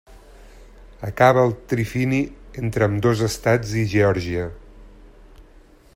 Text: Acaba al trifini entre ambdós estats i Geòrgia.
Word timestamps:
Acaba 1.07 1.41
al 1.43 1.53
trifini 1.73 2.21
entre 2.63 2.87
ambdós 2.89 3.21
estats 3.29 3.77
i 3.83 3.87
Geòrgia. 3.95 4.51